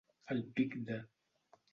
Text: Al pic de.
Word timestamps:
Al 0.35 0.39
pic 0.59 0.73
de. 0.87 0.97